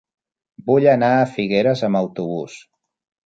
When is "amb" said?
1.89-1.99